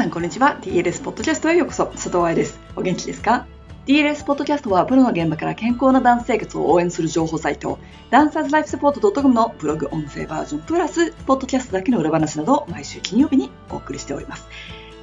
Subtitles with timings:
[0.00, 0.58] さんこんにちは。
[0.62, 1.84] DLS ポッドキャストへようこそ。
[1.84, 2.58] 佐藤愛です。
[2.74, 3.46] お元気ですか
[3.84, 7.78] ？DLS ポッドキャストはプロの現場から健康なダンス生活を応援する情報サイト。
[8.08, 14.46] ダンサーズライフサポート .com のブログ音声バージョンプラスポッドキャストだけの裏話など毎週金曜日にお送りしております。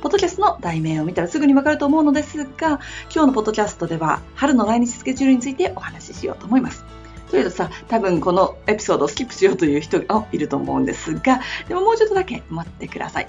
[0.02, 2.80] ポッドキャストの題名を見たらすぐにわかると思うのですが今
[3.12, 6.84] 日のポッドキャストでは春の来日スケジュールについてお話ししようと思います。
[7.30, 13.28] というとさ、多分このエピソードをスキップしようという人がいると思うんですが、でももうちょっとだけ待ってください。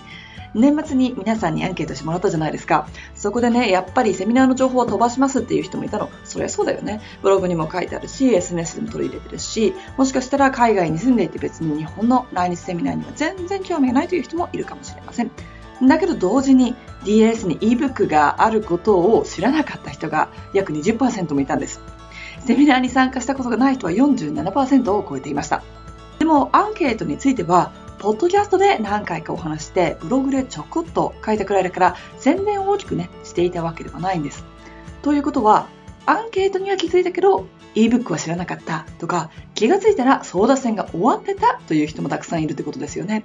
[0.54, 2.88] 年末に皆さんにアンケートしてもらったじゃないですか。
[3.14, 6.10] そこでね、やっぱりセミナーの情報を飛ばしますっていう人もいたの。
[6.24, 7.00] そりゃそうだよね。
[7.22, 15.30] ブログにも書いてあるし、SNS でも取り入れてるし、もしかしたら海外に住んでいて別に日本の来日セミナーには全然興味がないという人もいるかもしれません。
[15.86, 21.80] だけど同時に DLS に ebook があることを知らなかった人が約20%もいたんです。
[22.46, 25.62] セミナーに参加したことがない人は47%を超えていました。
[26.18, 34.44] でもアンケートについてはポッドキャストで何回かお話して、ブログでちょこっと書いたくらいだから、宣伝を大きくね、していたわけではないんです。
[35.02, 35.66] ということは、
[36.06, 43.24] アンケートには気づいたけど、ebook は知らなかったとか、気がついたら争奪戦が終わってたという人もたくさんいるってことですよね。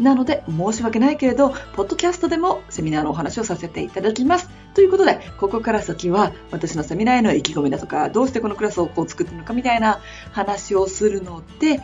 [0.00, 4.48] なので、申し訳ないけれど、ポッドキャストでもセミナーのお話をさせていただきます。
[4.74, 10.00] ということで、ここから先は私のセミナーへの意気込みだとか、どうしてこのクラスをこう作ってるのかみたいな
[10.32, 11.80] 話をするので、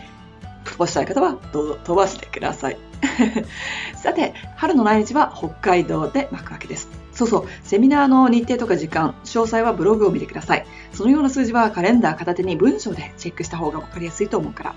[0.65, 2.79] 飛ばしたい方はどうぞ飛ばしてください。
[3.97, 6.89] さて、春の来日は北海道で幕開けです。
[7.13, 10.67] そうそう、セミナーの日程とか時間、詳細はブログを見てください。
[10.93, 14.75] そのような数字はカレンダー片手に文章でチェックした方が分かりやすいと思うから。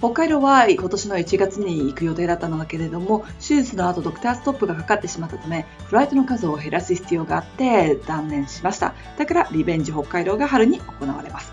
[0.00, 8.94] 北海道は今年の1月に行く予定だったのだけれども、手術の後ドクターストップがかかってしまったため、フライトの数を減らす必要があって断念しました。
[9.18, 11.52] だからリベンジ北海道が春に行われます。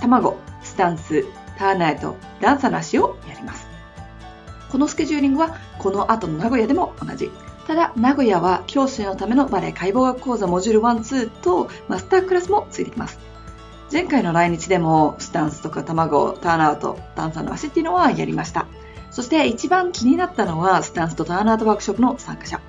[0.00, 1.24] 卵、スタンス、
[1.58, 3.66] ターナイとダンサーの足をやります。
[4.70, 7.32] このスケジューリングはこの後の名古屋でも同じ。
[7.66, 13.18] ただ、名古屋は教師のためのバレエ解剖学講座モジュール1、2とマスタークラスもついてきます。
[13.90, 18.66] 前回の来日でもスタンスとか卵、ターンアウト、ダンサーの足っていうのはやりました。
[19.10, 22.60] そして一番気になったのはスタンスとターンアウトワークショップの参加者。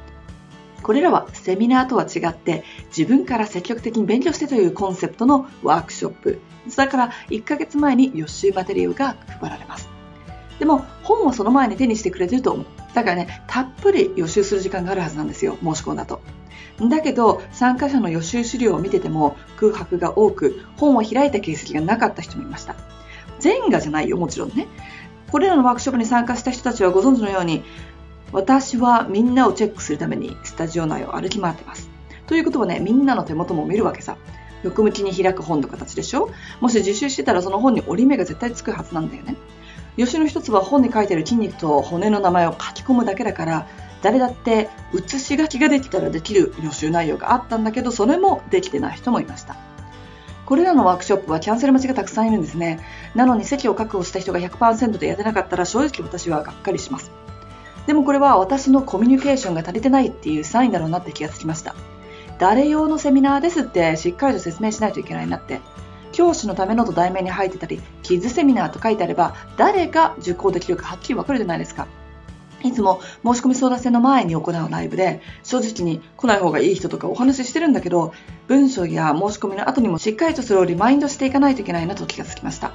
[0.81, 6.39] これらはセミナーとは違って自分から積極的に勉強してというコンセプトのワークショップ。
[6.75, 9.89] だから1ヶ月前に予習バテリオが配られます。
[10.57, 12.65] でも本をその前に手にしてくれてると思う。
[12.93, 16.21] だからね、たっぷり予習する時間があるはずなんですよ、申し込んだと。
[16.89, 22.75] だけど、参加者の予習資料を見てても空白が多く、本を開いた形跡がなかった人もいました。
[23.39, 24.67] 全員がじゃないよ、もちろんね。
[25.31, 27.63] これらのワークショップに参加した人たちはご存知のように、
[28.31, 31.89] 私はみんなをチェックするためにスタジオ内を歩き回ってます。
[32.27, 34.17] ということはね、みんなの手元も見るわけさ。
[34.63, 36.29] 横向きに開く本の形でしょ
[36.59, 39.35] もし自習してたらその本に折り目が絶対つくはずなんだよね。
[39.97, 43.67] 予習の一つは本に書いてある筋肉と骨の名前を書き込むだけだから、
[44.01, 49.57] 誰だって写し書きができたらできる予習内容があったんだけど、それもできてない人もいました。
[50.45, 52.79] これらのワークショップはキャンセル待ちがたくさんいるんですね。
[53.13, 57.11] なのに席を確保した人が100%でやってなかったら正直私はがっかりします。
[57.85, 61.75] でもこれは私のコミュニケーションが足りてないっていうサインだろうなって気がつきました。
[62.39, 65.59] 誰用のセミナーですってしっかりと説明しないといけないなって。
[66.11, 71.87] 教師のためのと題名に入ってたり、キッズセミナーと書いてあれば、誰が受講できるかはっきりわかるじゃないですか。
[72.63, 78.13] いつも申し込み相談制の前に行うライブで、正直に来ない方がいい人とかお話ししてるんだけど、
[78.47, 82.71] 文章や申し込みの後にもしっかりとそれをリマインドしていかないといけないなと気がつきました。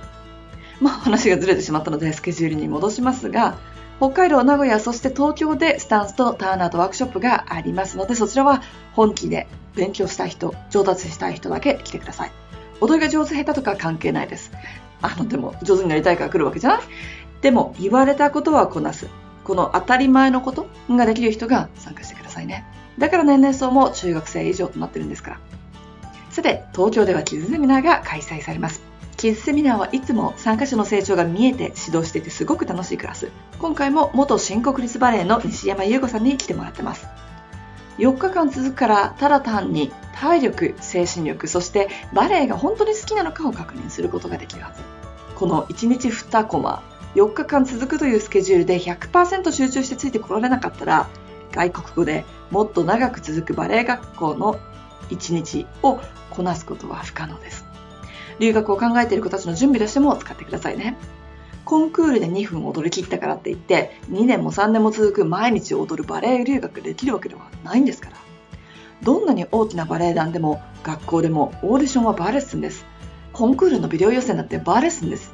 [0.80, 3.58] まあ話がずれてしまったのでスケジュールに戻しますが、
[3.98, 8.62] 北海道、名古屋、そして東京でスタンスとターンアウトワークショップがありますので、そちらは
[8.92, 9.46] 本気で
[9.76, 12.32] 勉強したい人、上達したい人だけ来てください。
[12.80, 14.50] 踊りが上手下手とか関係ないです。
[15.00, 16.80] あの、でも上手になりたいから来るわけじゃない
[17.40, 19.06] でも言われたことはこなす。
[19.44, 22.64] この当たり前のことができる人が参加してくださいね。
[22.98, 25.40] だから年齢層も中学生以上となってるんですから。
[26.30, 28.82] さて、東京ではキッズセミナーが開催されます。
[29.16, 33.30] キッズセミナーはいつも参加者の成長が見えて指導していてすごく楽しいクラス。
[33.58, 37.06] 今回も元新国立バレエの西山優子さんに来てもらってます。
[37.98, 44.82] 4日間続くからただ単に体力、精神力、そしてバレエが本当に好きなのかを確認することができるはず。
[45.36, 46.82] この1日2コマ、
[47.14, 51.08] 4日間続くというスケジュールで100%集中してついてこられなかったら、
[51.52, 54.58] 外国語でもっと長く続くバレエ学校の
[55.10, 56.00] 1日を
[56.30, 57.64] こなすことは不可能です。
[58.40, 60.96] 留学を考えている子たちの準備としても使ってくださいね。
[61.64, 68.16] コンクールで2分踊り切ったからって言って、2年も3年も続く毎日踊るバレエ留学できるわけではないんですから。
[69.02, 72.84] どんなに大きなバレエ団でも学校でもオーディションはバーレッスンです。
[73.32, 75.32] コンクールのビデオ予選だってバーレッスンです。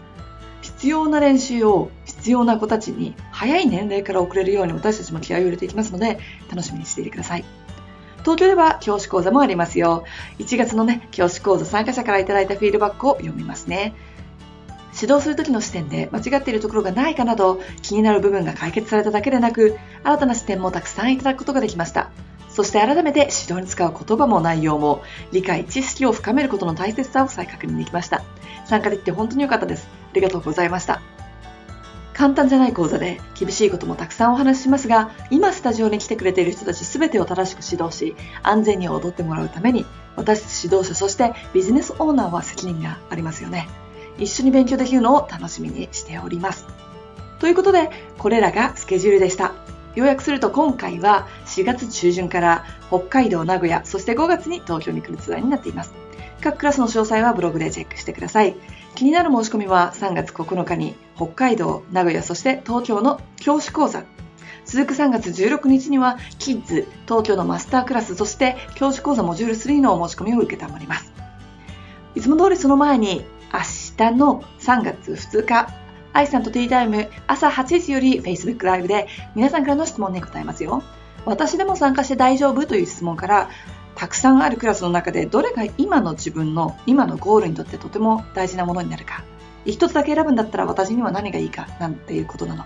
[0.80, 6.18] 必要な練習を必必要な子たちに早い年齢から送れるように私たちも気合を入れていきますので、
[6.50, 7.44] 楽しみにしていてください。
[8.20, 10.04] 東京では教師講座もありますよ。
[10.38, 13.94] 1月のね、教師講座参加者からいただいたフィードバックを読みますね。
[14.94, 22.10] 指導する時の視点で間違っているところがないかなど気になる部分が解決されただけでなく新たな視点もたくさんいただくことができました
[22.60, 25.02] そして改めて指導に使う言葉も内容も
[25.32, 28.22] 理解知識を深めることの大切さを再確認できました
[28.66, 31.00] 参加できて本当に良かったですありがとうございました
[32.12, 39.86] 簡単じゃない講座で厳しいこともたくさんお話ししますが今スタジオに来てくれている人たち全てを正しく指導し安全に踊ってもらうために
[40.16, 43.70] 私たち指導者そしてビジネスオーナーは責任がありますよね
[44.18, 46.66] 一緒に勉強できるのを楽しみにしております。
[47.38, 49.54] ということで、これらがスケジュールでした。
[49.96, 55.92] 要約すると今回は4月中旬から北海道、名古屋、そして5月に東京に来るツアーになっています。
[56.40, 58.56] 各クラスの詳細はブログでチェックしてください。
[58.94, 64.04] 気になる申し込みは3月9日に北海道、名古屋、そして東京の教師講座。
[64.64, 71.12] 続く3月16日にはキッズ、東京のマスタークラス、そして教師講座モジュール3のお申し込みを受けたまります。
[72.14, 73.60] いつも通りその前に明
[73.96, 75.68] 日の3月2日、
[76.12, 80.82] 愛さんとティータイム朝8時より Facebook ライブで皆さんからの質問に答えますよ。
[81.24, 83.50] 私でも参加して大丈夫という質問から
[83.94, 89.22] たくさんあるクラスの中でどれが今の自分の今のゴールにとってとても大事なものになるか
[89.66, 92.64] 一つだけ選ぶんだったら私には何がいいかなんていうことなの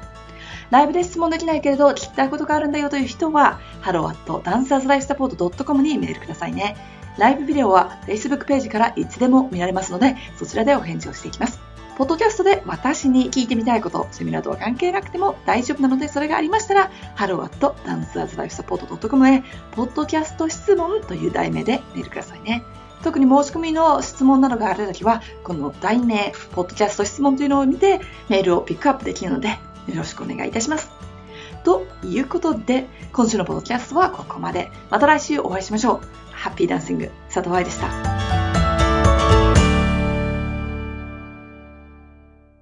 [0.71, 6.77] ライブで質問できないけれど聞きたいことがあるんだよという人は hello.dancerslifesupport.com にメールくださいね
[7.19, 11.61] ライブビデオは Facebook ページからいつでも見られますので、そちらでお返事をしていきます。
[11.97, 22.65] ポッドキャストで私に聞いてみたいこと、セミナーとは関係なくても大丈夫なので、それがありましたら、hello.dancerslifesupport.com へ、ポッドキャスト質問という題名でメールくださいね。
[23.05, 29.57] 特に申し込みの質問などがあるときは、この題名、ポッドキャスト質問というのを見て、メールをピックアップできるので、よ
[29.97, 30.91] ろしくお願いいたします。
[31.63, 34.71] ということで、今週のポッドキャストはここまで。
[34.91, 36.33] また来週お会いしましょう。
[36.33, 38.14] ハッピーダンシング、佐藤愛でした。